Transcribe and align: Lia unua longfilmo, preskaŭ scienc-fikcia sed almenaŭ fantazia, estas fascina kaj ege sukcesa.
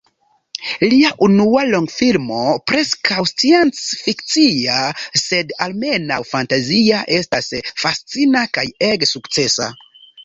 Lia 0.91 1.09
unua 1.25 1.65
longfilmo, 1.73 2.39
preskaŭ 2.71 3.25
scienc-fikcia 3.33 4.79
sed 5.25 5.55
almenaŭ 5.67 6.19
fantazia, 6.33 7.05
estas 7.19 7.53
fascina 7.85 8.45
kaj 8.59 8.67
ege 8.93 9.15
sukcesa. 9.17 9.71